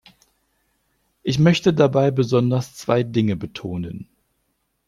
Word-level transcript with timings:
Ich 1.21 1.37
möchte 1.37 1.75
dabei 1.75 2.09
besonders 2.09 2.73
zwei 2.73 3.03
Dinge 3.03 3.35
betonen. 3.35 4.09